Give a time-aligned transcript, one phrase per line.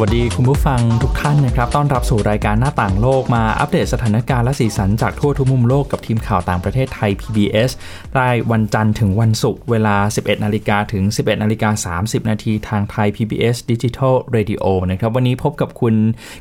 [0.00, 7.70] วัสดีคุณผู้ฟังทุกท่านนะครับ ต้อนรับสู่รายการหน้าต่างโลกมาอัปเดตสถานการณ์และสีสันจากทั่วทุกมุมโลกกับทีมข่าวต่างประเทศไทย PBS
[8.18, 15.94] รายวันจันทร์ถึงวันศุกร์เวลา 11 นาฬิกาถึง 11 นาฬิกา 30 นาทีทางไทย PBS Digital Radio นะครับ วันนี้พบกับคุณ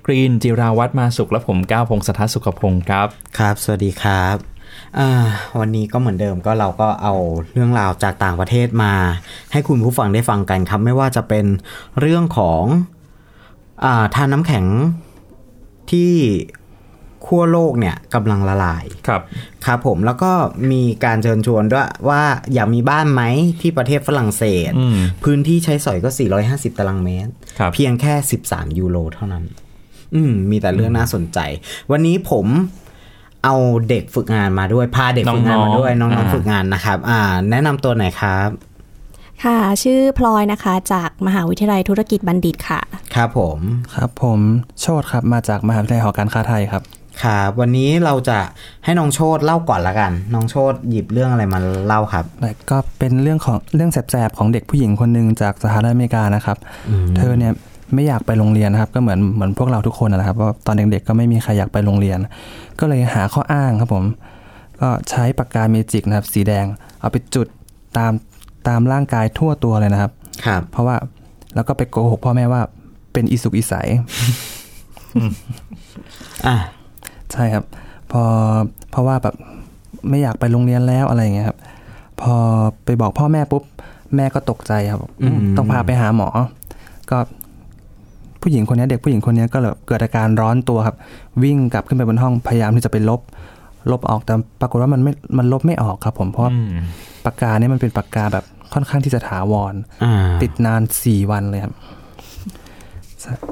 [0.06, 3.08] กรีนจิราวัตรมาสุขและผมก้าวพงศธรสุขพงศ์ครับ
[3.38, 4.36] ครับ สวัสดีครับ
[5.60, 7.14] วันนี้ก็เหมือนเดิมก็เราก็เอา
[7.54, 8.94] เรื่องราวจากต่างประเทศมา
[9.52, 11.46] ให้คุณผู้ฟังได้ฟังกันครับ ไม่ว่าจะเป็น
[12.00, 12.64] เรื่องของ
[14.16, 14.66] ทานน้ำแข็ง
[15.92, 16.12] ที่
[17.26, 19.22] ขั้วโลกเนี่ยกำลังละลายครับ
[19.66, 20.32] ครับผมแล้วก็
[20.72, 22.22] มีการเชิญชวนด้วยว่า
[22.54, 23.22] อยากมีบ้านไหม
[23.62, 26.10] ที่ประเทศฝรั่งเศสอืมพื้นที่ใช้สอยก็
[26.46, 28.14] 450 ตารางเมตรครับเพียงแค่
[28.46, 29.44] 13 ยูโรเท่านั้น
[30.16, 31.40] อืมมีแต่เรื่องน่าสนใจ
[31.92, 32.46] วันนี้ผม
[33.44, 33.56] เอา
[33.90, 37.20] เด็กฝึกงานมาด้วย พาเด็กฝึกงานมาด้วย น้น้องๆองอ่าๆฝึกงานนะครับ อ่า
[37.52, 38.50] แนะนำตัวหน่อยครับ
[39.44, 42.80] ค่ะ ชื่อพลอยนะคะ จากมหาวิทยาลัยธุรกิจบัณฑิตค่ะ
[43.16, 43.60] ครับผม
[43.96, 44.40] ครับผม
[44.82, 46.84] โชตครับมาจากมหาวิทยาลัยหอการค้าไทยครับ
[47.24, 48.40] ครับวันนี้เราจะ
[48.86, 56.58] ให้น้องโชตเล่าก่อนละกัน น้องโชตหยิบเรื่องอะไรมาเล่าครับและก็เป็นเรื่องของเรื่องแสบๆของเด็กผู้หญิงคนหนึ่งจากสหรัฐอเมริกานะครับ
[57.18, 57.54] เธอเนี่ย
[57.94, 62.20] ไม่อยากไปโรงเรียนนะครับก็เหมือนเหมือนพวกเราทุกคนนะครับว่าตอนเด็กๆก็ไม่มีใครอยากไปโรงเรียน
[62.80, 64.06] ก็เลยหาข้ออ้างครับผม
[64.82, 66.66] ก็ใช้ปากกาเมจิกนะครับสีแดง
[67.00, 67.48] เอาไปจุด
[67.98, 68.12] ตาม
[68.68, 70.12] ตามร่างกายทั่วตัวเลยนะครับ
[70.46, 70.96] ครับ เพราะว่า
[71.56, 72.62] แล้วก็ไปโกหกพ่อแม่ว่า
[73.14, 73.88] เป็นอิสุกอิสัย
[76.48, 76.56] อะ
[77.32, 77.66] ใช่ครับ
[78.12, 78.24] พอ
[78.92, 79.36] เพราะว่าแบบ
[80.10, 81.58] ไม่อยากไปโรงเรียนแล้วอะไรอย่างเงี้ยครับ
[82.22, 82.36] พอ
[82.86, 83.64] ไปบอกพ่อแม่ปุ๊บ
[84.16, 86.30] แม่ก็ตกใจครับอืมต้องพาไปหาหมอ
[87.10, 87.18] ก็
[88.42, 90.96] ผู้หญิงคนนี้เด็กผู้หญิงคนนี้ก็เลยเกิดอาการร้อนตัวครับ
[91.44, 93.22] วิ่งกลับขึ้นไปบนห้องพยายามที่จะไปลบ
[93.92, 96.70] ลบออกแต่ปรากฏว่ามันไม่มันลบไม่ออกครับ ผมเพราะว่าอืม
[97.26, 99.74] ปากกาเนี่ยมันเป็นปากกาแบบค่อนข้างที่จะถาวร
[100.04, 101.74] อ่าติดนานสี่วันเลยครับ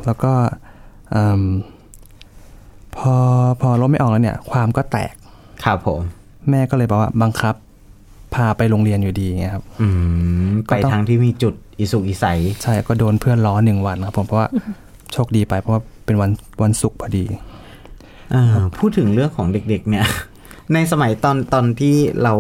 [0.06, 0.32] แล้วก็
[1.12, 1.42] เอิ่ม
[2.98, 3.14] พอ
[3.62, 5.14] พอลบไม่ออกแล้วเนี่ย ความก็แตก
[5.66, 6.02] ครับผม
[6.50, 7.56] แม่ก็เลยบอกว่าบังคับ
[8.34, 9.88] พาไปโรงเรียนอยู่ดีไงครับ อื
[10.48, 14.48] มก็ไปต้องทางที่มีจุดอิสุกอิสัยใช่ก็โดนเพื่อนล้อหนึ่งวันครับ ผมเพราะว่า
[15.14, 16.32] โชคดีไปเพราะว่าเป็นวัน
[16.64, 17.42] วันศุกร์พอดีอ่า
[18.80, 20.06] พูดถึงเรื่องของเด็กๆ เนี่ย
[20.74, 22.34] ในสมัยตอนตอนที่เรา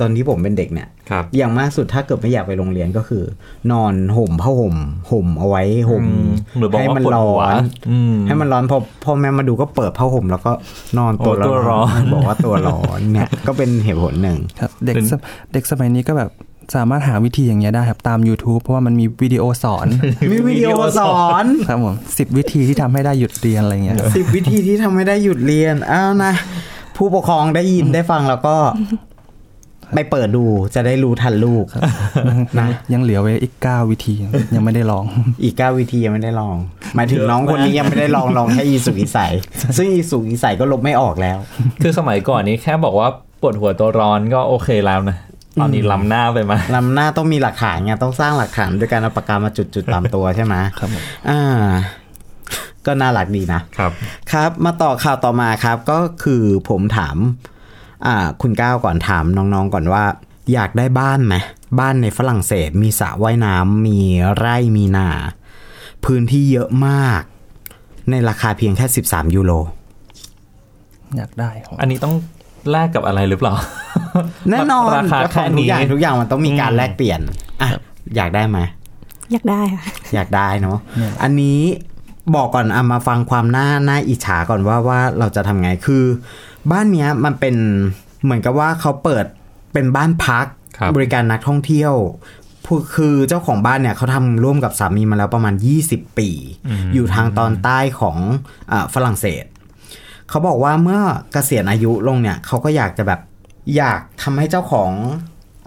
[0.00, 3.24] ตอนที่ผมเป็นเด็กเนี่ยครับอย่างมากสุดถ้าเกิดไม่อยากไปโรงเรียนก็คือ
[3.72, 4.76] นอนห่มผ้าห่ม
[5.10, 10.52] ห่มเอาไว้ห่มอืมหรือบอกให้ว่ามัปวดร้หัอวนอืมให้มันร้อนพอพ่อแม่มาดูก็เปิดผ้าห่มแล้วก็
[10.98, 15.20] นอนตัวโอ้ตัวร้ร้ออนนบอกว่าตัวร้อนเนี่ยก็เป็นเหตุผลหนึ่งครับเด็กเป็นสม
[15.52, 16.30] เด็กสมัยนี้ก็แบบ
[16.74, 19.86] สามารถหาวิธีอย่างเงี้ยได้ครับตาม YouTube เพราะว่ามันมีวิดีโอสอน
[20.32, 26.32] มีวิดีโอสอนครับผมสิบวิธีที่ทำให้ได้หยุดเรียนอะไรเงี้ยสิบวิธีที่ทำให้ได้หยุดเรียนอ้าวนะ
[26.96, 28.56] ผู้ปกครองได้ยินได้ฟังแล้วก็
[29.94, 31.66] ไปเปิดดูจะได้รู้ทันลูก
[32.60, 34.14] นะยังเหลือไว้อีกเก้าวิธี
[34.54, 35.04] ยังไม่ได้ลอง
[35.44, 36.56] อีกเก้าวิธียังไม่ได้ลอง
[36.94, 39.18] หมายถึงน้องคนนี้ยังไม่ได้ลองลองแค่อีสุกอีใส
[39.76, 41.38] ซึ่งอีสุกอีใสก็ลบไม่ออกแล้ว
[41.82, 43.08] คือสมัยก่อนนี้แค่บอกว่า
[43.40, 45.16] ปวดหัวตัวร้อนก็โอเคแล้วนะ
[45.60, 51.40] ตอนนี้ล้ำหน้าไปไหมลำหน้าต้องมีหลักฐานไงต้องสร้างหลักฐานด้วยการเอาปากกามาจุดๆตามตัวใช่ไหมครับผมอ่า
[52.86, 53.92] ก็น่ารักดีนะครับ
[54.32, 57.16] ครับ มาต่อข่าวต่อมาครับ ก็คือผมถาม
[58.06, 60.04] อ่า คุณก้าวก่อนถามน้องๆก่อนว่า
[60.52, 61.34] อยากได้บ้านไหม
[61.80, 63.98] บ้านในฝรั่งเศสมีสระว่ายน้ำมี
[64.36, 65.08] ไร่มีนา
[66.04, 67.22] พื้นที่เยอะมาก
[68.10, 69.52] ในราคาเพียงแค่ 13 ยูโร
[71.16, 72.14] อยากได้ครับอันนี้ต้อง
[72.70, 73.54] แลกกับอะไรหรือเปล่า
[74.50, 77.20] แน่นอนราคาขแค่องทุกนี้อย่างทุกอย่างมันต้องมีการอืมแลกเปลี่ยน
[77.62, 77.68] อะ
[78.16, 78.58] อยากได้ไหม
[79.32, 79.82] อยากได้ค่ะ
[80.14, 80.78] อยากได้เนาะ
[81.22, 81.60] อันนี้
[82.34, 86.04] บอกก่อนอะมาฟังความน่าน่าอิจฉาก่อนว่าว่าเราจะทำไงคือ
[86.70, 87.56] บ้านเนี้ยมันเป็น
[88.24, 89.24] เหมือนกับว่าเขาเปิด
[89.72, 90.46] เป็นบ้านพัก
[90.78, 91.94] ครับบริการนักท่องเที่ยว
[92.64, 95.54] ผู้คือเจ้าของบ้านเนี่ยเขาทำร่วมกับสามีมาแล้วประมาณ
[95.86, 96.28] 20 ปี
[96.94, 98.16] อยู่ทางตอนใต้ของ
[98.72, 99.44] อาฝรั่งเศส
[100.34, 101.00] เขาบอกว่าเมื่อ
[101.32, 103.20] เกษียณอายุลงเนี่ยเขาก็อยากจะแบบ
[103.76, 104.90] อยากทำให้เจ้าของ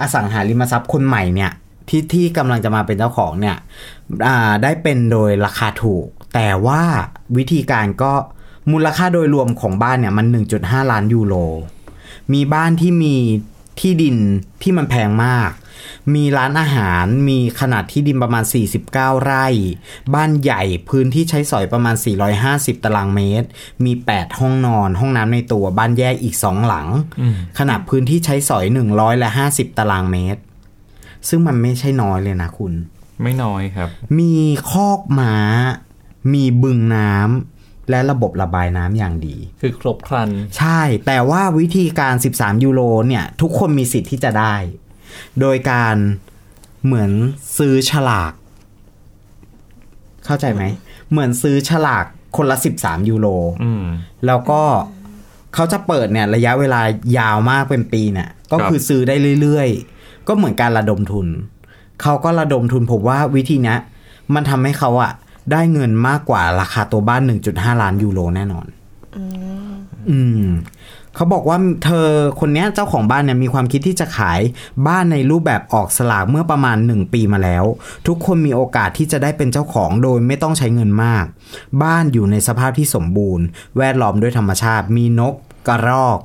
[0.01, 1.51] อสังหาริมทรัพย์คนใหม่เนี่ย
[1.89, 3.57] ที่ที่กำลังจะมาเป็นเจ้าของเนี่ย
[4.63, 6.05] ได้เป็นโดยราคาถูก
[6.35, 6.81] แต่ว่า
[7.37, 8.13] วิธีการก็
[8.71, 10.25] มูลค่าโดยรวมของบ้านเนี่ยมัน
[10.59, 11.35] 1.5 ล้านยูโร
[12.33, 13.15] มีบ้านที่มี
[13.79, 14.17] ที่ดิน
[14.61, 15.49] ที่มันแพงมาก
[16.15, 18.43] มีร้านอาหารมีขนาดที่ดินประมาณ
[18.83, 19.47] 49 ไร่
[20.13, 21.95] บ้านใหญ่พื้นที่ใช้สอยประมาณ
[22.39, 23.47] 450 ตารางเมตร
[23.85, 26.87] มี 8 ห้องนอน ห้องน้ำในตัวบ้านแยกอีก 2 หลัง
[27.59, 30.41] ขนาดพื้นที่ใช้สอย 100 และ 50 ตารางเมตร
[31.27, 32.73] ซึ่งมันไม่ใช่น้อยเลยนะคุณ
[33.21, 33.89] ไม่น้อยครับ
[34.19, 34.35] มี
[34.71, 35.35] คอกม้า
[36.33, 44.55] มีบึงน้ำและระบบระบายน้ำอย่างดี คือครบครัน ใช่ แต่ว่าวิธีการ 13 ยูโรเนี่ย ทุกคนมีสิทธิ์ที่จะได้
[45.39, 45.95] โดยการ
[46.85, 47.11] เหมือน
[47.57, 48.33] ซื้อฉลาก
[50.25, 50.63] เข้าใจไหม
[51.11, 52.05] เหมือนซื้อฉลาก
[52.37, 53.27] คนละ13ยูโร
[53.63, 53.85] อืม
[54.25, 54.61] แล้วก็
[55.53, 56.81] เขาจะเปิดเนี่ยระยะเวลา
[57.17, 61.27] ยาวมากเป็นปีเนี่ยก็ครับคือซื้อได้เรื่อยๆ ก็เหมือนการระดมทุน
[62.01, 63.79] เขาก็ระดมทุนผมว่าวิธีเนี้ย
[64.33, 65.11] มันทำให้เขาอะ
[65.51, 67.21] ได้เงินมากกว่าราคาตัวบ้าน
[67.51, 68.65] 1.5 ล้านยูโรแน่นอน
[70.09, 70.47] อืม
[71.17, 72.07] เขาบอกว่าเธอ
[72.39, 74.39] คนนี้เจ้าของบ้านเนี่ยมีความคิดที่จะขาย
[74.87, 77.65] บ้านในรูปแบบออกสลากเมื่อประมาณ 1 ปีมาแล้ว
[78.07, 81.25] ทุกคนมีโอกาสที่จะได้เป็นเจ้าของโดยไม่ต้องใช้เงินมาก
[81.83, 83.45] บ้านอยู่ในสภาพที่สมบูรณ์
[83.77, 85.33] แวดล้อมด้วยธรรมชาติ มีนก
[85.67, 86.19] กระรอก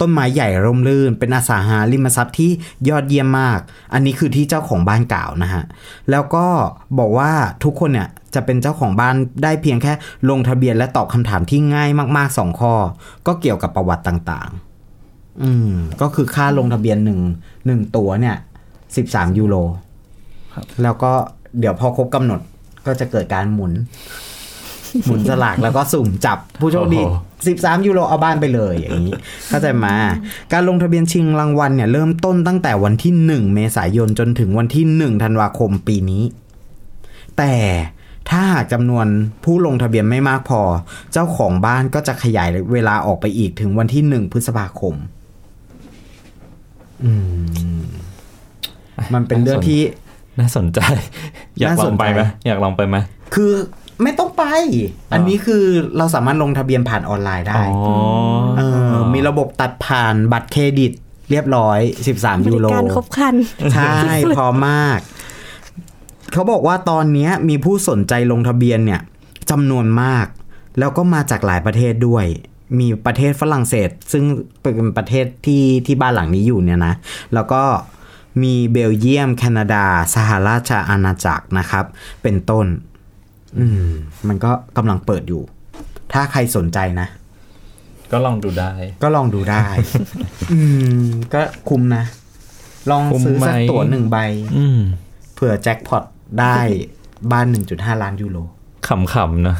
[0.00, 2.50] ต้นไม้ใหญ่ร่มรื่น เป็นอสังหาริมทรัพย์ที่
[2.88, 3.60] ยอดเยี่ยมมาก
[3.92, 5.64] อันนี้คือที่เจ้าของบ้านกล่าวนะฮะ
[6.10, 6.46] แล้วก็
[6.98, 7.30] บอกว่า
[7.64, 9.92] ทุกคนเนี่ยจะเป็นเจ้าของบ้านได้เพียงแค่
[10.30, 12.74] ลงทะเบียนและตอบคำถามที่ง่ายมากๆสองข้อ
[13.26, 17.20] ก็เกี่ยวกับประวัติต่างๆ อืม ก็คือค่าลงทะเบียนหนึ่ง
[17.66, 18.36] หนึ่งตัวเนี่ย
[18.96, 19.56] สิบสามยูโร
[20.82, 21.12] แล้วก็
[21.58, 22.40] เดี๋ยวพอครบกำหนด
[22.86, 23.72] ก็จะเกิดการหมุน
[25.04, 29.16] หมุนสลากแล้วก็สุ่มจับผู้โชคดีโอ้โห13 ยูโรเอาบ้านไปเลยอย่างนี้
[29.48, 29.94] เข้าใจมา
[30.52, 36.24] การลงทะเบียนชิงรางวัลเนี่ยเริ่มต้นตั้งแต่วันที่ 1 เมษายนจนถึงวันที่ 1 ธันวาคมปีนี้
[37.38, 37.54] แต่
[38.30, 39.06] ถ้าหากจำนวน
[39.44, 40.60] ผู้ลงทะเบียนไม่มากพอ
[41.12, 44.94] เจ้าของบ้านก็จะขยายเวลาออกไปอีกถึงวันที่ 1 พฤษภาคม
[47.04, 47.12] อื
[47.80, 47.84] ม
[49.14, 49.80] มันเป็นเรื่องที่
[50.38, 50.80] น่าสนใจ
[51.58, 52.96] อยากน่าลสอนงใจไปไหมอยากลองไปไหม
[53.34, 53.52] คือ
[54.02, 54.44] ไม่ต้องไป
[55.12, 55.64] อันนี้คือ
[55.96, 57.96] เราสามารถลงทะเบียนผ่านออนไลน์ได้อ๋อ
[58.58, 60.92] เออมีระบบตัดผ่านบัตรเครดิต
[61.30, 61.78] เรียบร้อย
[62.12, 63.34] 13บยูริโรการครบครัน
[63.74, 64.98] ใช่ พอมาก
[66.32, 69.00] เขาบอกว่าตอนเนี้ยมีผู้สนใจลงทะเบียนเนี่ย
[69.50, 70.26] จำนวนมาก
[70.78, 72.24] แล้วก็มาจากหลายประเทศด้วย
[72.78, 74.24] มีประเทศฝรั่งเศส ซึ่ง
[74.62, 76.94] เป็นประเทศที่ที่บ้านหลังนี้อยู่เนี่ยนะ
[77.34, 77.62] แล้วก็
[78.42, 79.84] มีเบลเยียม แคนาดา
[80.14, 81.84] สหราชอาณาจักรนะครับ
[82.22, 82.66] เป็นต้น
[83.58, 83.90] อืม
[84.28, 85.42] มันก็กำลังเปิดอยู่
[86.12, 87.08] ถ้าใครสนใจนะ
[88.12, 88.72] ก็ลองดูได้
[89.02, 89.64] ก็ลองดูได้
[90.52, 90.60] อื
[91.02, 91.04] ม
[91.34, 92.04] ก็คุ้มนะ
[92.90, 94.18] ลองคุ้มซื้อสักไหมตั๋วหนึ่งใบ
[94.56, 94.80] อืม
[95.34, 96.04] เผื่อแจ็คพอต
[96.40, 96.56] ได้
[97.32, 98.38] บ้าน1.5ล้านยูโร
[98.88, 99.56] ขำๆนะ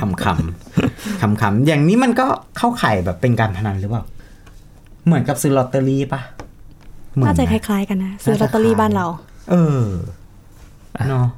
[0.00, 2.26] คำคำคำคำๆอย่างนี้มันก็
[2.58, 4.04] เข้าข่ายแบบเป็นการพนันหรือเปล่า
[5.06, 6.20] เหมือนกับซื้อลอตเตอรี่ปะ
[7.14, 9.06] เหมือน่าจะคไหมล้ายๆกันนะ ซื้อลอตเตอรี่บ้านเรา
[9.50, 9.84] เออ
[11.08, 11.28] เนาะ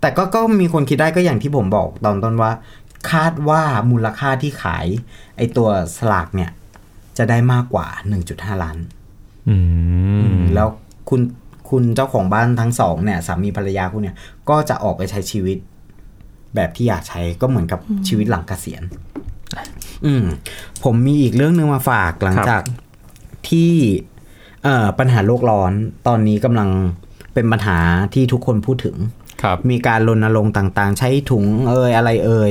[0.00, 2.50] แต่ก็ก็มีคนคิดได้ก็อย่างที่ผมบอกตอนต้นว่า
[3.10, 4.86] คาดว่ามูลค่าที่ขาย
[5.36, 6.50] ไอตัวสลากเนี่ย
[7.18, 7.86] จะได้มากกว่า
[8.24, 8.78] 1.5 ล้าน
[9.48, 9.56] อื
[10.36, 10.68] มแล้ว
[11.08, 11.20] คุณ
[11.70, 14.16] คุณเจ้าของบ้านทั้งสองเนี่ยสามีภรรยาคุณเนี่ย
[14.48, 15.58] ก็จะออกไปใช้ชีวิต
[16.54, 18.82] แบบที่อยากใช้ก็เหมือนกับชีวิตหลังเกษียณ
[20.06, 20.24] อืม
[20.84, 22.62] ผมมีอีกเรื่องหนึ่งมาฝากหลังครับจาก
[23.48, 23.72] ที่
[24.62, 25.72] เอ่อปัญหาโลกร้อน
[26.06, 26.68] ตอนนี้กำลัง
[27.34, 27.78] เป็นปัญหา
[28.14, 29.25] ที่ทุกคนพูดถึงครับ
[29.70, 32.50] มีการรณรงค์ต่างๆ ใช้ถุงเอยอะไรเอย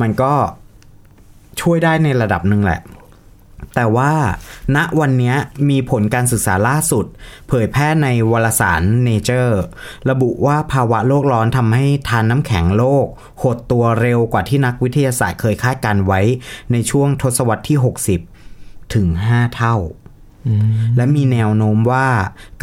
[0.00, 0.32] มันก็
[1.60, 2.80] ช่วยได้ในระดับหนึ่งแหละ
[3.74, 4.12] แต่ว่า
[4.76, 5.34] ณวันนี้
[5.70, 7.06] มีผลการศึกษาล่าสุด
[7.48, 9.54] เผยแพร่ในวารสาร Nature
[10.10, 13.06] ระบุว่าภาวะโลกร้อนทำให้ทานน้ำแข็งโลก
[13.42, 16.20] หดตัวเร็วกว่าที่นักวิทยาศาสตร์เคยคาดการไว้
[16.72, 17.78] ในช่วงทศวรรษที่
[18.36, 19.76] 60 ถึง 5 เท่า
[20.96, 22.06] และมีแนวโน้มว่า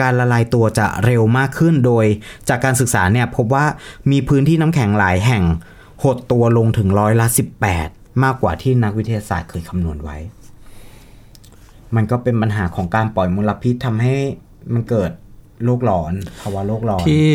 [0.01, 2.05] การละลายตัวจะเร็วมากขึ้นโดย
[2.49, 3.65] จากการศึกษาเนี่ยพบว่า
[4.11, 5.43] มีพื้นที่น้ำแข็งหลายแห่ง
[6.03, 7.27] หดตัวลงถึงร้อยละ
[7.75, 10.17] 18 มากกว่าที่นักวิทยาศาสตร์เคยคำนวณไว้
[11.95, 14.15] มันก็เป็นปัญหาของการปล่อยมลพิษทำให้
[14.73, 15.11] มันเกิด
[15.65, 17.27] โลกร้อนภาวะโลกร้อน ที่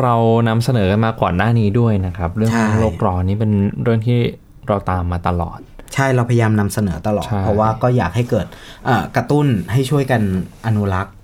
[0.00, 0.14] เรา
[0.48, 4.20] นำเสนอกันมาก่อนหน้านี้ด้วยนะครับ เรื่องโลกร้อนนี่เป็นเรื่องที่
[4.68, 5.58] เราตามมาตลอด
[5.94, 8.46] ใช่เราพยายามนำเสนอตลอดใช่เพราะว่าก็อยากให้เกิด
[8.86, 10.22] เอ่อกระตุ้นให้ช่วยกัน
[10.66, 11.14] อนุรักษ์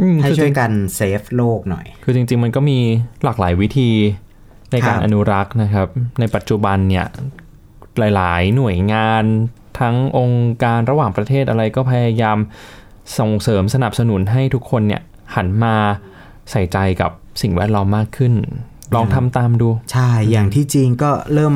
[0.00, 2.78] อืมให้คือช่วยกันเซฟโลกหน่อย คือจริง ๆ มันก็มี
[3.24, 3.90] หลากหลายวิธี
[4.72, 5.88] ในการครับอนุรักษ์นะครับ
[6.20, 7.06] ในปัจจุบันเนี่ย
[7.98, 9.24] หลาย ๆ หน่วยงาน
[9.80, 12.38] ทั้งองค์การระหว่างประเทศอะไรก็พยายาม
[13.18, 15.02] ส่งเสริมสนับสนุนให้ทุกคนเนี่ย
[15.34, 15.76] หันมา
[16.50, 17.10] ใส่ใจกับ
[17.42, 18.34] สิ่งแวดล้อมมากขึ้น
[18.94, 21.54] ลองทำตามดู ใช่ อย่างที่จริงก็เริ่ม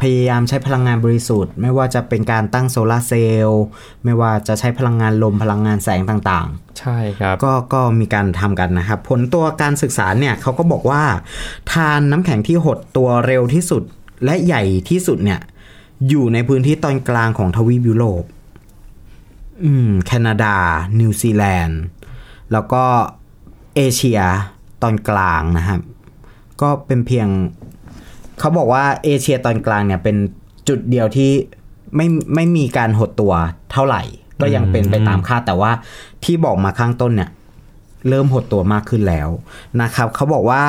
[0.00, 3.64] พยายามใช้พลังงานบริสุทธิ์ ไม่ว่าจะเป็นการตั้งโซลาร์เซลล์
[4.04, 6.48] ไม่ว่าจะใช้พลังงานลมพลังงานแสงต่าง
[6.78, 11.02] ใช่ครับๆก็ก็มีการทำกันนะครับ ผลตัวการศึกษาเนี่ยเขาก็บอกว่า
[11.72, 13.82] ทานน้ำแข็งที่หดตัวเร็วที่สุด
[14.24, 15.40] และใหญ่ที่สุดเนี่ย
[16.08, 18.24] อยู่ในพื้นที่ตอนกลางของทวีปยุโรป
[19.64, 20.56] อืมแคนาดา
[21.00, 21.80] นิวซีแลนด์
[22.52, 22.84] แล้วก็
[23.76, 24.20] เอเชีย
[24.82, 25.80] ตอนกลางนะครับ
[26.60, 27.28] ก็ก็เป็นเพียง
[28.38, 30.16] เขาบอกว่าเอเชียตอนกลางเนี่ยเป็น
[30.68, 31.30] จุดเดียวที่
[31.96, 33.32] ไม่ไม่มีการหดตัว
[33.72, 34.02] เท่าไหร่
[34.40, 35.72] ก็ยังเป็นไปตามคาดแต่ว่า
[36.24, 37.30] ที่บอกมาข้างต้นเนี่ย
[38.08, 39.28] เริ่มหดตัวมากขึ้นแล้ว
[39.82, 40.62] นะครับเขาบอกว่า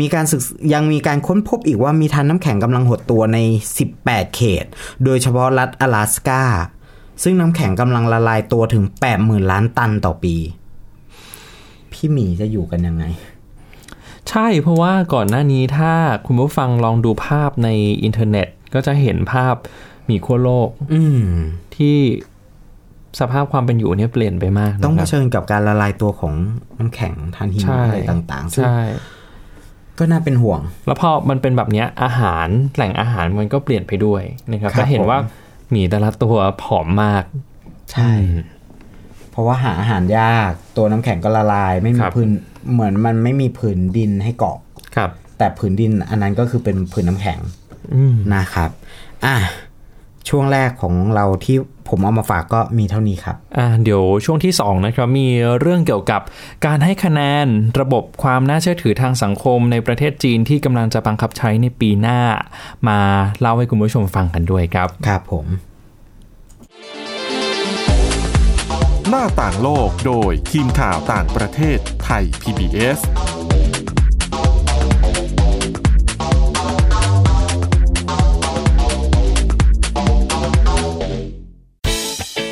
[0.00, 0.42] มีการศึก
[0.74, 3.38] ยังมีการค้นพบอีกว่ามีทานน้ำแข็งกำลังหดตัวใน
[3.86, 4.64] 18 เขต
[5.04, 6.42] โดยเฉพาะรัฐ阿拉สกา
[7.22, 8.84] ซึ่งน้ำแข็งกำลังละลายตัวถึง
[9.16, 10.34] 80,000 ล้านตันต่อปี
[11.92, 13.04] พี่หมีจะอยู่กันยังไง
[14.30, 15.92] ใช่เพราะว่าก่อนหน้านี้ถ้า
[16.26, 17.68] คุณผู้ฟังลองดูภาพใน
[18.04, 19.54] อินเทอร์เน็ตก็จะเห็นภาพ
[20.06, 21.24] หมีขั้วโลก อืม
[21.76, 21.96] ที่
[23.20, 26.34] สภาพความเป็นอยู่เนี่ยเปลี่ยนไปมาก ต้องนะเผครับชิญกับการละลายตัวของ
[26.78, 28.80] น้ำแข็งทานหิมะใช่อะไรต่างๆซึ่งใช่
[29.98, 35.20] ก็น่าเป็นห่วง แล้วพอมันเป็นแบบเนี้ยอาหารแหล่งอาหารมันก็เปลี่ยนไปด้วยนะครับครับจะเห็นผมว่า
[35.70, 37.24] หมีแต่ละตัวผอมมาก
[37.92, 38.12] ใช่
[39.30, 42.30] เพราะว่าหาอาหารยาก ตัวน้ำแข็งก็ละลาย ไม่มีครับพื้น
[42.72, 44.58] เหมือนมันไม่มีผืนดินให้เกาะ
[44.96, 47.38] ครับ แต่ผืนดินอันนั้นก็คือเป็นผืนน้ำแข็ง
[47.94, 48.70] อืมนะครับ
[49.24, 49.36] อะ
[50.28, 51.56] ช่วงแรกของเราที่
[51.88, 55.28] ผมเอามาฝากก็มีเท่านี้ครับ อ่า เดี๋ยวช่วงที่ 2 นะครับ มี
[55.60, 56.20] เรื่องเกี่ยวกับ
[56.66, 57.46] การให้คะแนน
[57.80, 62.20] ระบบความน่าเชื่อถือทางสังคมในประเทศจีนที่กำลังจะบังคับใช้ในปีหน้า
[62.88, 62.98] มา
[63.40, 65.46] เล่าให้คุณผู้ชมฟังกันด้วยครับ ครับผม
[69.10, 73.00] หน้าต่างโลกโดยทีมข่าวต่างประเทศไทย PBS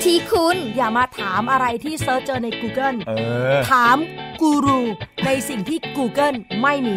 [0.03, 3.13] ที่คุณอย่ามาถามอะไรที่ search เจอใน Google เอ
[3.57, 3.97] อ ถาม
[4.41, 4.81] กูรู
[5.25, 6.97] ในสิ่งที่ Google ไม่มี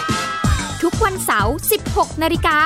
[0.83, 1.55] ทุกวันเสาร์
[1.87, 2.57] 16 นาฬิกา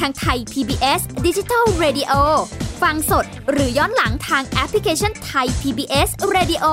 [0.00, 2.12] ทางไทย PBS Digital Radio
[2.82, 6.64] ฟังสดหรือย้อนหลังทางแอปพลิเคชันไทย PBS Radio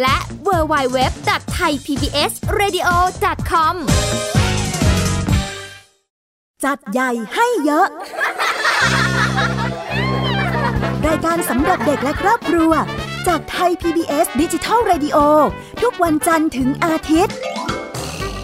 [0.00, 2.88] และ w w w t h a i PBS Radio
[3.50, 3.74] com
[6.64, 7.86] จัดใหญ่ให้เยอะ
[11.06, 12.72] รายการสำหรับเด็กและครอบครัว
[13.28, 15.16] จากไทย PBS ดิจิทัล Radio
[15.82, 17.36] ทุกวันจันทร์ถึงอาทิตย์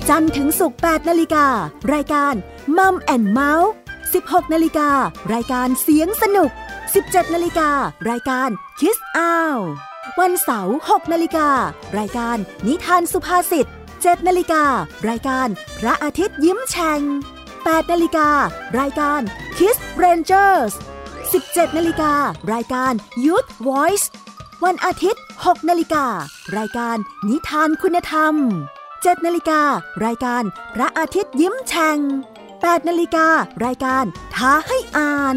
[0.09, 1.47] จันทร์ถึงศุกร์8นาฬิกา
[1.93, 2.35] รายการ
[2.79, 3.71] มัมแอนเมาส์
[4.13, 4.91] 16นาฬิกา
[5.33, 6.51] รายการเสียงสนุก
[6.93, 7.71] 17นาฬิกา
[8.11, 8.49] รายการ
[8.81, 9.61] Kiss Out
[10.21, 11.49] วันเสาร์6นาฬิกา
[11.99, 12.37] รายการ
[12.67, 13.67] นิทานสุภาษิต
[14.03, 14.65] 7นาฬิกา
[15.09, 15.49] รายการ
[15.81, 17.01] พระอาทิตย์ยิ้มแฉ่ง
[17.47, 18.29] 8นาฬิกา
[18.79, 19.21] รายการ
[19.59, 20.73] Kiss Rangers
[21.25, 22.13] 17นาฬิกา
[22.53, 22.93] รายการ
[23.25, 24.07] Youth Voice
[24.65, 26.07] วันอาทิตย์ 6 นาฬิกา
[26.59, 26.97] รายการ
[27.29, 28.37] นิทานคุณธรรม
[29.05, 29.63] 7นาฬิกา
[30.05, 30.43] รายการ
[30.75, 31.99] พระอาทิตย์ยิ้มแฉ่ง
[32.45, 33.29] 8นาฬิกา
[33.65, 35.37] รายการท้าให้อ่าน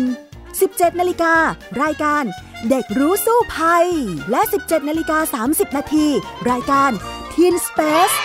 [0.49, 1.35] 17นาฬิกา
[1.81, 2.23] รายการ
[2.69, 3.87] เด็กรู้สู้ภัย
[4.31, 6.07] และ 17นาฬิกา30นาที
[6.51, 6.91] รายการ
[7.33, 8.15] Teen Space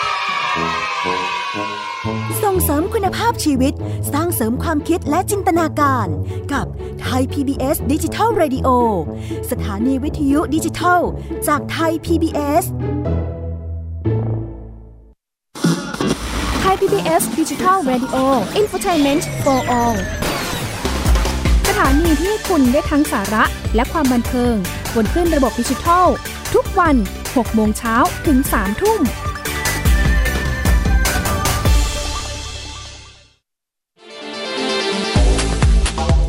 [2.43, 3.75] ส่งเสริมคุณภาพชีวิต
[4.13, 6.09] สร้างเสริมความคิดและจินตนาการ
[6.53, 6.67] กับ
[7.03, 8.69] ไทย PBS ดิจิทัล Radio
[9.51, 11.01] สถานีวิทยุดิจิทัล
[11.49, 12.65] จากไทย PBS
[13.26, 13.26] ไ
[17.07, 18.25] PBS Digital Radio
[18.61, 19.97] Infotainment for All
[21.69, 23.45] สถานีที่คุณได้ทั้งสาระ
[23.75, 24.55] และความบันเทิง
[24.95, 26.07] บนคลื่นระบบดิจิทัล
[26.55, 26.97] ทุกวัน
[27.27, 27.97] 6 โมงเช้า
[28.27, 29.01] ถึง 3 ทุ่ม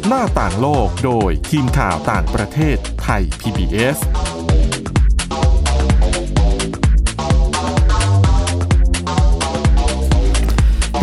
[0.07, 3.98] หน้าต่างโลกโดยทีมข่าวต่างประเทศไทย PBS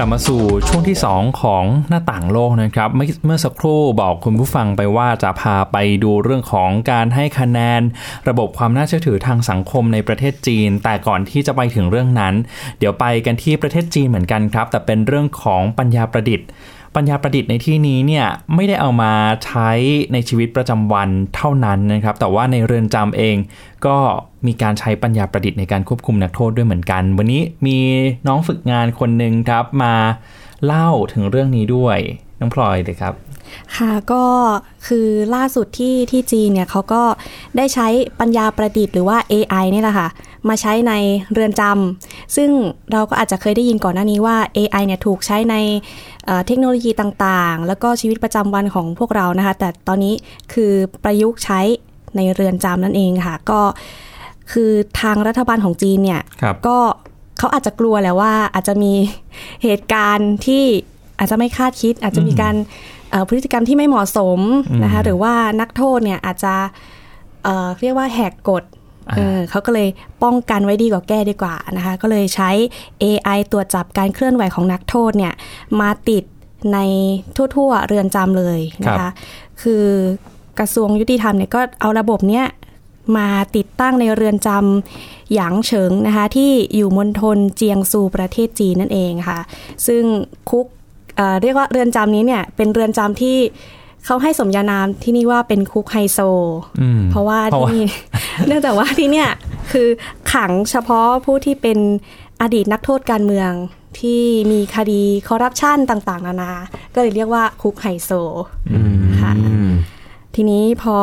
[0.04, 7.82] ลับมาสู่ช่วงที่ 2 ของหน้าต่างโลกนะครับเมื่อเมื่อสักครู่บอกคุณผู้ฟังไปว่าจะพาไปดูเรื่องของการให้คะแนน
[8.28, 12.34] ระบบความน่าเชื่อถือทางสังคมในประเทศจีน แต่ก่อนที่จะไปถึงเรื่องนั้น
[12.78, 16.46] เดี๋ยวไปกันที่ประเทศจีนเหมือนกันครับ แต่เป็นเรื่องของปัญญาประดิษฐ์
[16.96, 19.12] ปัญญาประดิษฐ์ในที่นี้เนี่ยไม่ได้เอามา
[19.44, 19.70] ใช้
[20.12, 23.36] ในชีวิตประจำวันเท่านั้นนะครับ แต่ว่าในเรือนจำเอง
[23.86, 23.96] ก็
[24.46, 27.78] มีการใช้ปัญญาประดิษฐ์ในการควบคุมนักโทษด้วยเหมือนกัน วันนี้มี
[28.26, 29.94] น้องฝึกงานคนหนึ่งครับมา
[30.66, 31.98] เล่าถึงเรื่องนี้ด้วย
[32.40, 33.14] น้องพลอยเลยครับ
[33.76, 34.24] ค่ะก็
[34.86, 37.02] คือล่าสุดที่ที่จีนเนี่ยเขาก็
[37.56, 37.86] ได้ใช้
[38.20, 40.08] ปัญญาประดิษฐ์หรือว่า AI นี่แหละค่ะ
[40.48, 40.92] มาใช้ใน
[41.32, 41.62] เรือนจ
[42.36, 42.50] ซึ่ง
[42.92, 45.56] เราก็อาจจะเคยได้ยินก่อนหน้านี้ว่า AI เนี่ยถูกใช้ใน
[46.26, 50.14] เอ่อเทคโนโลยีต่างๆ แล้วก็ชีวิตประจำวันของพวกเรานะคะ แต่ตอนนี้
[50.52, 50.72] คือ
[51.04, 51.60] ประยุกต์ใช้
[52.16, 53.60] ในเรือนจำนั่นเองค่ะ ก็
[54.52, 56.78] คือทางรัฐบาลของจีนเนี่ยครับก็
[57.38, 58.92] เขาอาจจะกลัวแหละว่าอาจจะมี
[59.64, 60.64] เหตุการณ์ที่
[61.18, 62.54] อาจจะไม่คาดคิด อาจจะมีการ
[63.10, 64.40] เอ่อพฤติกรรมที่ไม่เหมาะสม
[64.84, 66.54] นะคะหรือว่านักโทษเนี่ยอาจจะ
[67.44, 68.64] เอ่อเรียกว่าแหกกฎ
[69.12, 69.88] เออเขาก็เลย
[70.22, 72.50] ป้องกันไว้ดีกว่าแก้ดีกว่านะคะ ก็เลยใช้
[73.02, 75.34] AI ตรวจจับการเคลื่อนไหวของนักโทษเนี่ย
[75.80, 76.24] มาติด
[76.72, 76.78] ใน
[77.36, 79.12] ทั่ว ๆ เรือนจำเลยนะครัคะบ
[79.62, 79.86] คือ
[80.58, 82.46] กระทรวงยุติธรรมเนี่ยก็เอาระบบเนี้ย
[83.16, 89.40] มาติดตั้งในเรือนจำหยางเฉิงนะคะ ที่อยู่มณฑลเจียงซูประเทศจีนนั่นเองค่ะ
[89.86, 90.02] ซึ่ง
[90.50, 90.66] คุก
[91.16, 93.36] เอ่อเรียกว่าเรือนจำนี้เนี่ยเป็นเรือนจำที่
[94.04, 96.18] เขาให้สมญานามที่นี่ว่าเป็นคุกไฮโซ
[96.80, 97.86] อืมเพราะว่าเพราะที่ว่านี่
[98.46, 99.30] เนื่องจากว่าที่เนี่ย
[99.72, 99.88] คือ
[100.32, 101.78] ขังเฉพาะผู้ที่เป็น
[102.42, 103.50] อดีตนักโทษการเมือง
[103.98, 106.52] ที่มีคดีคอร์รัปชันต่าง ๆ นานา
[106.94, 108.10] ก็เลยเรียกว่าคุกไฮโซ
[109.20, 109.32] ค่ะ
[110.34, 110.96] ทีนี้พอ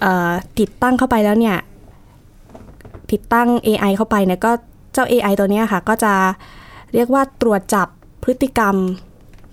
[0.00, 1.56] เออติดตั้งเข้าไปแล้วเนี่ย
[3.12, 4.52] ติดตั้ง AI เข้าไปเนี่ยก็
[4.92, 6.14] เจ้า AI ตัวเนี้ยค่ะ ก็จะ
[6.94, 7.88] เรียกว่าตรวจจับ
[8.24, 8.76] พฤติกรรม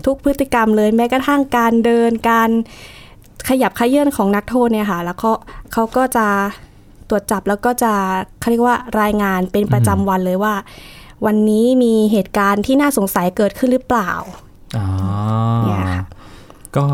[0.06, 2.50] ทุกพฤติกรรมเลยแม้กระทั่งการเดินการ
[3.50, 5.32] ขยับขยื่นของนักโทษเนี่ยค่ะ แล้วก็
[5.74, 6.28] เขาก็จะ
[7.10, 7.94] ตรวจจับแล้วก็จะ
[8.40, 10.54] เขาเรียกว่ารายงานเป็นประจำวันเลยว่า
[11.26, 14.12] วันนี้มีเหตุการณ์ที่น่าสงสัยเกิดขึ้นหรือเปล่า
[14.78, 14.88] อ๋อ
[15.64, 16.04] เนี่ยค่ะ
[16.78, 16.86] ก็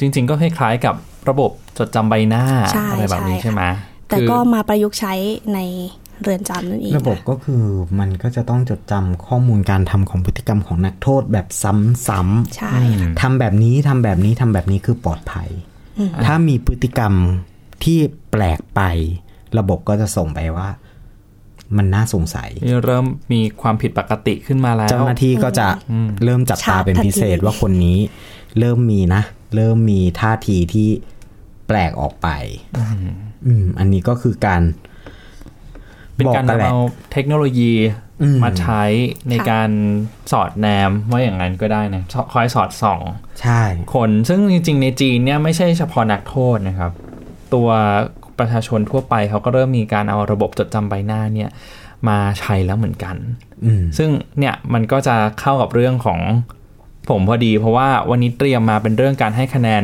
[0.00, 0.94] จริง ๆ ก็คล้ายๆกับ
[1.28, 3.62] ระบบจดจำใบหน้าใช่อะไรแบบนี้ใช่ใช่ไหม
[4.08, 5.14] แต่คือก็มาประยุกต์ใช้
[5.54, 5.58] ใน
[6.22, 7.64] เรือนจำนั่นเองระบบก็คือ
[8.00, 15.48] มันก็จะต้องจดจำข้อมูลการทำของพฤติกรรมของนักโทษแบบซ้ำใช่ค่ะๆทำแบบนี้ทำแบบนี้ทำแบบนี้คือปลอดภัย
[15.98, 17.12] อืมถ้ามีพฤติกรรม
[17.84, 17.98] ที่
[18.30, 18.80] แปลกไป
[19.58, 20.68] ระบบก็จะส่งไปว่า
[21.76, 22.50] มันน่าสงสัย
[22.84, 25.68] เริ่มมีความผิดปกติขึ้นมาแล้ว เจ้าหน้าที่ก็จะ
[26.24, 27.98] เริ่มจับตาเป็นพิเศษว่าคนนี้
[28.58, 29.22] เริ่มมีนะ
[29.54, 30.88] เริ่มมีท่าทีที่
[31.68, 32.28] แปลกออกไป
[33.46, 34.62] อืมอันนี้ก็คือการ
[36.18, 36.78] เป็นการบอกกันแหนำละเอา
[37.12, 37.72] เทคโนโลยี
[38.22, 38.82] อืมมาใช้
[39.28, 39.70] ในค่ะการ
[40.32, 43.00] สอดแนมว่าอย่างนั้นก็ได้นะชคอยสอดส่อง
[43.40, 43.62] ใช่
[43.94, 46.92] คนซึ่งจริง ๆ ในจีนเนี่ยไม่ใช่เฉพาะนักโทษนะครับ
[47.54, 47.68] ตัว
[48.38, 51.50] ประชาชนทั่วไปเขาก็เริ่มมีการเอาระบบจดจำใบหน้าเนี่ย
[52.08, 53.16] มาใช้แล้วเหมือนกัน
[53.64, 56.20] อืมซึ่งเนี่ยมันก็จะเข้ากับเรื่องของ
[57.08, 59.82] ผมพอดี เพราะว่าวันนี้เตรียมมาเป็นเรื่องการให้คะแนน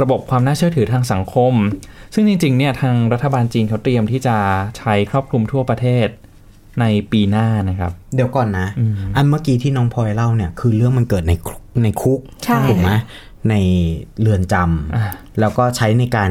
[0.00, 1.54] ระบบความน่าเชื่อถือทางสังคม
[2.14, 4.36] ซึ่งจริงๆเนี่ยทางรัฐบาลจีนเขาเตรียมที่จะ
[4.78, 6.08] ใช้ครอบคลุมทั่วประเทศ
[6.80, 8.68] ในปีหน้านะครับ เดี๋ยวก่อนนะ
[9.16, 12.90] อันเมื่อกี้ที่น้องพลอยเล่าเนี่ยคือเรื่องมันเกิดในคุกในคุกใช่ถูกไหม
[13.50, 13.54] ใน
[14.20, 16.30] เรือนจอ่าำแล้วก็ใช้ในการ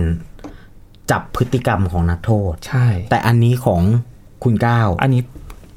[1.12, 3.82] จับพฤติกรรมของนักโทษ ใช่ แต่อันนี้ของ
[4.44, 5.22] คุณก้าวอันนี้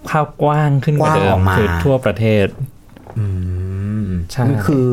[0.09, 2.47] ภาพกว้างขึ้นกว่าเดิกว้างอมอกมาคือทั่วประเทศ
[3.19, 3.27] อื
[4.07, 4.91] มใช่คือ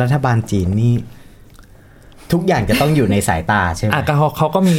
[0.00, 0.94] รัฐบาลจีนนี่
[2.32, 4.76] ทุกอย่างจะต้องอยู่ในสายตาใช่ไหมอะก็เขาเขาก็มี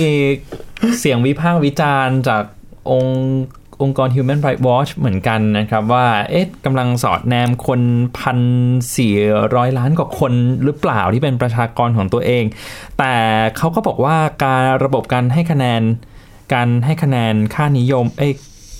[0.99, 2.43] เสียงวิพากษ์วิจารณ์จาก
[2.89, 3.17] องค์
[3.81, 7.81] องค์กร Human Rights Watch เหมือนกันนะครับ ว่าเอ๊ะกำลังสอดแนมคน
[8.19, 8.39] พัน
[8.97, 9.13] สี่
[9.55, 10.33] ร้อยล้านกว่าคน
[10.63, 12.43] หรือเปล่าที่เป็นประชากรของตัวเอง
[12.99, 13.15] แต่
[13.57, 15.81] เขาก็บอกว่าการระบบการให้คะแนน
[16.53, 18.33] การให้คะแนนค่านิยมเอ้ย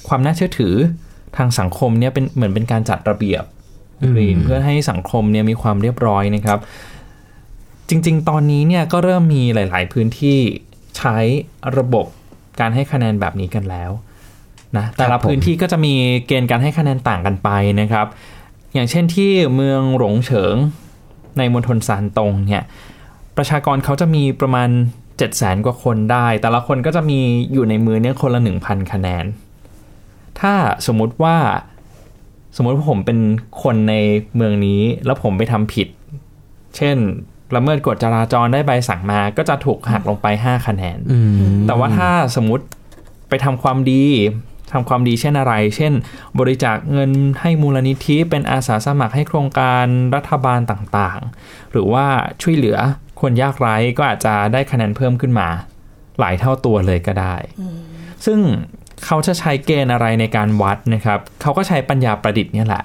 [0.08, 0.76] ความน่าเชื่อถือ
[1.38, 3.44] ทางสังคมเนี่ยเป็นเหมือนเป็นการจัดระเบียบ
[4.18, 6.60] รีนเพื่อให้สังคมเนี่ยมีความเรียบร้อยนะครับ
[7.90, 10.38] จริง ๆ ตอนนี้เนี่ยก็เริ่มมีหลาย ๆ พื้นที่
[10.98, 11.18] ใช้
[11.78, 12.06] ระบบ
[12.60, 13.92] การให้คะแนนแบบนี้กันแล้ว
[14.78, 15.94] นะแต่ละพื้นที่ก็จะมี
[16.28, 17.50] เกณฑ์การให้คะแนนต่างกันไป
[17.82, 18.08] นะครับ
[18.74, 20.56] อย่างเช่นที่เมืองหลงเฉิง
[21.38, 22.64] ในมณฑลซานตงเนี่ย
[23.38, 27.20] ประชากรเขาจะมีประมาณ 7 0 0 0 0 0กว่าคนได้ แต่ละคนก็จะมี
[27.52, 29.26] อยู่ในมือเนี่ยคนละ 1,000 คะแนน
[30.40, 30.54] ถ้า
[30.88, 31.38] สมมุติว่า
[32.56, 33.20] สมมุติว่าผมเป็น
[33.64, 33.96] คนใน
[34.36, 35.88] เมืองนี้ แล้วผมไปทำผิด
[36.78, 36.98] เช่น
[37.56, 41.20] ละเมิดกฎจราจรได้ใบสั่งมา ก็จะถูกหักลงไป5คะแนนอื
[41.54, 42.66] มแต่ว่าถ้าสมมติ
[43.30, 44.04] ไปทำความดี
[44.72, 45.94] ทำความดีเช่นอะไร เช่น
[46.40, 49.86] บริจาคเงินให้มูลนิธิเป็นอาสาสมัครให้โครงการ
[50.16, 52.06] รัฐบาลต่างๆ หรือว่า
[52.42, 52.78] ช่วยเหลือ
[53.22, 55.48] คนยากไร้ก็อาจจะได้คะแนนเพิ่มขึ้นมา
[56.20, 57.36] หลายเท่าตัวเลยก็ได้
[58.26, 58.40] ซึ่ง
[59.06, 62.84] เขาจะใช้เกณฑ์อะไรในการวัดนะครับ เขาก็ใช้ปัญญาประดิษฐ์เนี่ยแหละ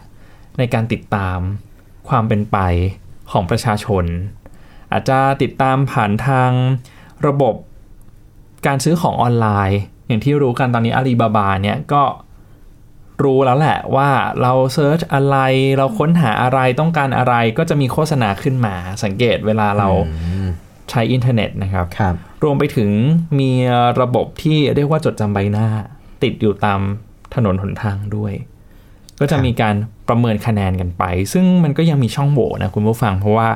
[0.58, 1.38] ในการติดตาม
[2.08, 2.58] ความเป็นไป
[3.32, 4.04] ของประชาชน
[4.94, 6.50] อาจจะติดตามผ่านทาง
[7.26, 7.54] ระบบ
[8.66, 12.02] การซื้อของออนไลน์ อย่างที่รู้กันตอนนี้อาลีบาบาเนี่ยก็
[13.24, 14.08] รู้แล้วแหละว่า
[14.42, 15.36] เราเซิร์ชอะไร
[15.78, 19.88] เราค้นหาอะไรต้องการอะไรก็จะมีโฆษณาขึ้นมาสังเกตเวลาเรา
[20.90, 22.90] ใช้อินเทอร์เน็ตนะครับครับรวมไปถึง
[23.38, 23.50] มี
[24.00, 25.68] ระบบที่เรียกว่าจดจำใบหน้า
[26.22, 26.80] ติดอยู่ตาม
[27.34, 28.32] ถนนหนทางด้วย
[29.20, 29.74] ก็จะมีการ
[30.08, 33.48] ประเมินคะแนนกันไป ซึ่งมันก็ยังมีช่องโหว่นะคุณผู้ฟัง เพราะว่า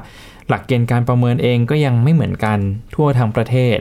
[0.49, 2.59] หลักเกณฑ์การประเมินเองก็ยังไม่เหมือนกัน
[2.95, 3.79] ทั่วทั้งประเทศ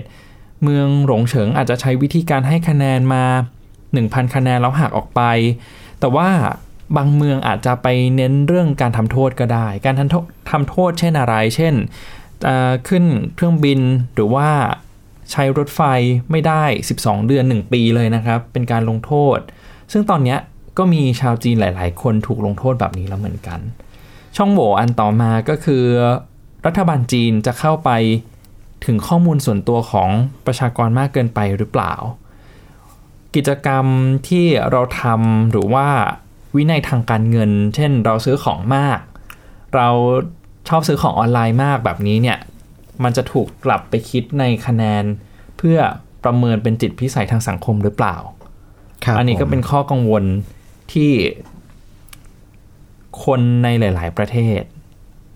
[0.63, 3.23] เมืองหลงเฉิงอาจจะใช้วิธีการให้คะแนนมา
[3.79, 5.21] 1,000 คะแนนแล้วหักออกไป
[5.99, 6.29] แต่ว่า
[6.97, 11.73] บางเมืองอาจจะไปเน้นเรื่องการทำโทษก็ได้ การทำโทษทำโทษเช่นอะไร เช่น
[12.87, 13.03] ขึ้น
[13.35, 13.79] เครื่องบิน
[14.15, 14.49] หรือว่า
[15.31, 15.81] ใช้รถไฟ
[16.31, 16.63] ไม่ได้
[16.97, 19.37] 12 เดือน 1 ปีเลยนะครับ เป็นการลงโทษ
[19.91, 20.37] ซึ่งตอนนี้
[20.77, 23.59] ก็มีชาวจีนหลาย ๆ คนถูกลงโทษแบบนี้แล้วเหมือนกัน
[24.37, 25.83] ช่องโหว่อันต่อมาก็คือ
[26.67, 27.89] รัฐบาลจีนจะเข้าไป
[28.85, 30.09] ถึงข้อมูลส่วนตัวของ
[30.45, 31.93] ประชากรมากเกินไปหรือเปล่า
[33.35, 33.85] กิจกรรม
[34.27, 35.87] ที่เราทำหรือว่า
[36.55, 38.99] วินัยทางการเงิน เช่นเราซื้อของมาก
[39.75, 39.89] เรา
[40.69, 42.39] ชอบซื้อของออนไลน์มากแบบนี้เนี่ย
[43.03, 45.03] มันจะถูกกลับไปคิดในคะแนน
[45.57, 45.77] เพื่อ
[46.23, 48.15] ประเมินเป็นจิตพิสัยทางสังคมหรือเปล่า
[49.05, 50.23] ครับอันนี้ก็ผมเป็นข้อกังวล
[50.91, 51.11] ที่
[53.23, 54.61] คนในหลาย ๆ ประเทศ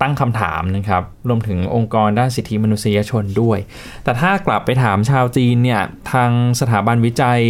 [0.01, 3.59] ตั้งคำถามนะครับรวมถึงองค์กรด้านสิทธิมนุษยชนด้วย
[4.03, 7.41] แต่ถ้ากลับไปถามชาวจีนเนี่ยทางสถาบันวิจัย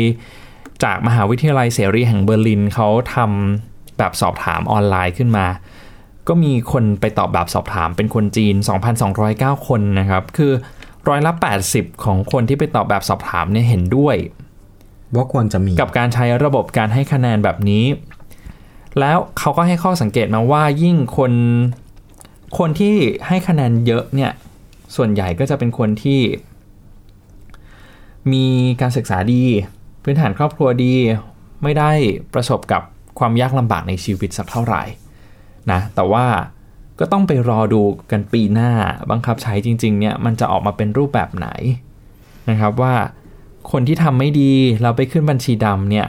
[0.83, 5.47] จากมหาวิทยาลัยเสรีแห่งเบอร์ลินเขาทำแบบสอบถามออนไลน์ขึ้นมา
[6.27, 8.55] ก็มีคนไปตอบแบบสอบถามเป็นคนจีน
[9.11, 10.51] 2,209 คนนะครับคือ
[11.09, 11.31] ร้อยละ
[11.67, 14.15] 80 ของคนที่ไปตอบแบบสอบถามเนี่ยเห็นด้วย
[15.15, 17.85] ว่าควรจะมีกับการใช้ระบบการให้คะแนนแบบนี้
[18.99, 21.33] แล้วเขาก็ให้ข้อสังเกตมาว่ายิ่งคน
[22.57, 22.95] คนที่
[23.27, 24.31] ให้คะแนนเยอะเนี่ย
[24.95, 26.21] ส่วนใหญ่ก็จะเป็นคนที่
[28.33, 28.45] มี
[28.81, 29.43] การศึกษาดี
[30.03, 30.93] พื้นฐานครอบครัวดี
[31.63, 31.91] ไม่ได้
[32.33, 32.81] ประสบกับ
[33.19, 34.83] ความยากลำบากในชีวิตสักเท่าไหร่
[35.71, 36.25] นะแต่ว่า
[36.99, 38.71] ก็ต้องไปรอดูกันปีหน้า
[39.11, 41.47] บังคับใช้จริง ๆ เนี่ยมันจะออกมาเป็นรูปแบบไหน
[42.49, 42.95] นะครับว่า
[43.71, 46.07] คนที่ทำไม่ดีเราไปขึ้นบัญชีดำเนี่ย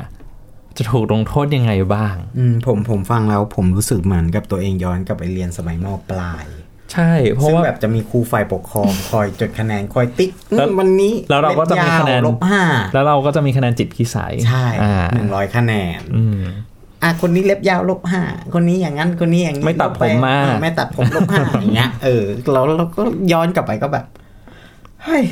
[0.78, 6.44] จะถูกลงโทษยังไงบ้าง อืมผมผมฟังแล้วผมรู้สึกเหมือนกับตัวเองย้อนกลับไปเรียนสมัยมปลาย
[6.92, 12.62] ใช่ เพราะซึ่งว่าแบบจะมีครูฝ่ายปกครอง คอยจดคะแนนคอยติ๊กแล้ววันนี้แล้วเราก็จะมีคะแนนลบห้า
[12.94, 16.40] แล้วเราก็จะมีคะแนนจิตพิสัย ใช่อ่าหนึ่งร้อยคะแนน อืม
[17.02, 18.22] อะคนนี้เล็บยาวลบห้า
[18.54, 24.04] คนนี้อย่างนั้นคนนี้อย่างนี้ไม่ตัดลบผมแปมาอะไม่ตัดผมลบห้าอย่างเงี้ยเออเราเราก็ย้อนกลับไปก็แบบ
[25.04, 25.24] เฮ้ย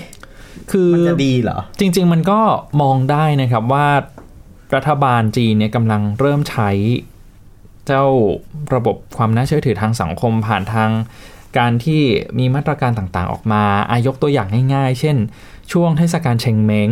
[0.70, 2.40] คือมันจะดีเหรอ จริง ๆ มันก็
[2.82, 3.86] มองได้นะครับว่า
[4.74, 6.70] รัฐบาลจีนเนี่ยกำลังเริ่มใช้
[7.86, 8.04] เจ้า
[8.74, 10.90] ระบบความน่าเชื่อถือทางสังคมผ่านทาง
[11.58, 12.02] การที่
[12.38, 15.16] มีมาตรการต่างๆ ออกมาอายกตัวอย่างง่ายๆ เช่น
[15.72, 16.90] ช่วงเทศกาลเชงเม้ง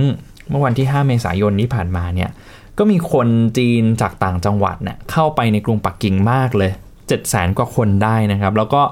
[0.51, 2.31] เมื่อวันที่ 5 เมษายนที่ผ่านมาเนี่ย
[2.79, 8.83] ก็มีคนจีนจากต่างจังหวัดเนี่ยเข้าไปในกรุงปักกิ่งมากเลย 7 0 0 0 0กว่าคนได้นะครับ แล้วก็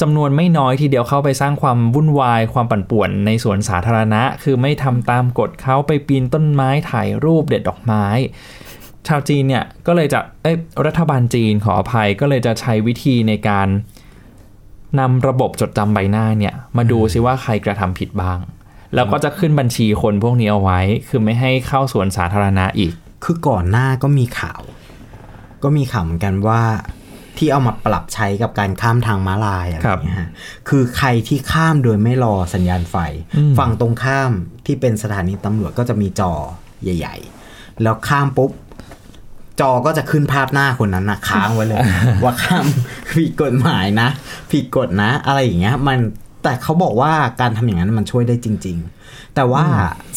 [0.00, 8.04] จำนวนไม่น้อยทีเดียวเข้าไปสร้างความวุ่นวายความปั่นป่วนในสวนสาธารณะ คือไม่ทำตามกฎเขาไปปีนต้นไม้ถ่ายรูปเด็ดดอกไม้
[9.08, 10.52] ชาวจีนเนี่ยก็เลยจะเอ้
[10.86, 13.68] รัฐบาลจีนขออภัยก็เลยจะใช้วิธีในการ
[15.00, 18.38] นำระบบจดจำใบหน้าเนี่ย มาดูซิว่าใครกระทำผิดบ้าง
[18.94, 22.92] แล้วก็จะขึ้นบัญชีคนพวกนี้เอาไว้ คือไม่ให้เข้าสวนสาธารณะอีก
[23.24, 24.60] คือก่อนหน้าก็มีข่าว
[25.62, 26.62] ก็มีข่าวเหมือนกันว่า
[27.38, 30.30] ที่เอามาปรับใช้กับการข้ามทางม้าลายอะไรอย่างเงี้ยฮะ
[30.68, 32.96] คือใครที่ข้ามโดยไม่รอสัญญาณไฟ
[33.36, 34.32] อืมฝั่งตรงข้าม
[34.66, 36.32] ที่เป็นสถานีตำรวจก็จะมีจอ
[36.82, 37.16] ใหญ่
[37.48, 38.50] ๆ แล้วข้ามปุ๊บ
[39.60, 41.80] จอก็จะขึ้นภาพหน้าคนนั้นนะค้างไว้เลย
[42.24, 42.66] ว่าข้าม
[43.12, 44.08] ผิดกฎหมายนะ
[44.50, 45.98] ผิดกฎนะ อะไรอย่างเงี้ย มัน
[46.42, 49.64] แต่เขาบอกว่าการทำอย่างนั้นมันช่วยได้จริง ๆ แต่ว่า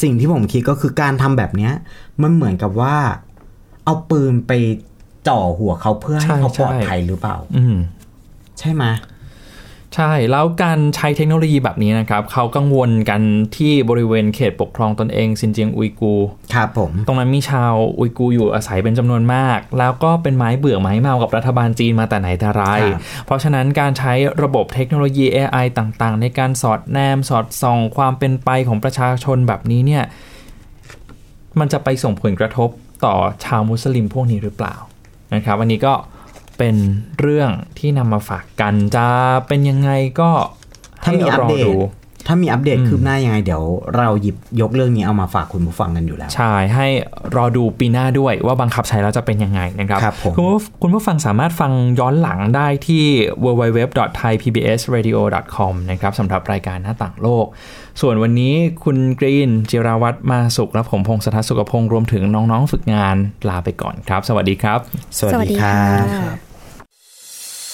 [0.01, 1.73] สิ่งที่ผมคิดก็คือการทำแบบเนี้ย
[2.21, 2.95] มันเหมือนกับว่า
[3.85, 4.51] เอาปืนไป
[5.27, 7.75] จ่อหัวเขาเพื่อให้ใช่เขาปลอดใช่ภัยหรือเปล่า อืม
[8.59, 8.85] ใช่ไหม
[9.97, 13.21] ใช่ แล้วการใช้เทคโนโลยีแบบนี้นะครับ เขากังวลกัน
[13.57, 30.03] ที่บริเวณเขตปกครองตนเองซินเจียงอุยกูร์ครับผม ตรงนั้นมีชาวอุยกูร์อยู่อาศัยเป็นจำนวนมาก แล้วก็เป็นไม้เบื่อไม้เมากับรัฐบาลจีนมาแต่ไหนแต่ไรครับเพราะฉะนั้นการใช้ระบบเทคโนโลยี AI ต่างๆ ในการสอดแนมสอดส่องความเป็นไปของประชาชนแบบนี้เนี่ย
[31.59, 32.69] มันจะไปส่งผลกระทบ
[33.05, 34.75] ต่อชาวมุสลิมพวกนี้หรือเปล่า
[35.33, 35.93] นะครับ วันนี้ก็
[36.57, 36.75] เป็น
[37.19, 39.07] เรื่องที่นำมาฝากกันจะ
[39.47, 40.31] เป็นยังไงก็
[41.03, 41.73] ถ้าให้มีอัรปอเดตดู
[42.27, 43.63] ถ้ามีอัปเดตอืมคืบหน้ายังไง เดี๋ยว
[43.97, 46.87] เราหยิบยกเรื่องนี้เอามาฝากคุณผู้ฟังกันอยู่แล้ว ใช่ ให้
[47.35, 53.03] รอดูปีหน้าด้วยว่าบังคับใช้แล้วจะเป็นยังไงนะครับครับผมณผู้คุณผู้ฟังสามารถฟังย้อนหลังได้ที่
[53.43, 57.45] www.thaipbsradio.com นะครับสำหรับรายการหน้าต่างโลก
[58.01, 63.15] ส่วนวันนี้คุณกรีนจิราวัตรมาสุขและผมพงศธรสุขพงศ์รวมถึงน้องๆฝึกงาน
[63.49, 64.79] ลาไปก่อนครับ สวัสดีครับ
[65.19, 65.83] สวัสดีครั
[66.35, 66.52] บ